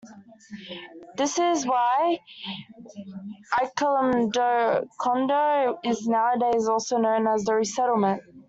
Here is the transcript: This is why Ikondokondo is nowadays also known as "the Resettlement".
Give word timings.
This 1.15 1.37
is 1.37 1.63
why 1.67 2.17
Ikondokondo 3.61 5.77
is 5.83 6.07
nowadays 6.07 6.67
also 6.67 6.97
known 6.97 7.27
as 7.27 7.43
"the 7.43 7.53
Resettlement". 7.53 8.23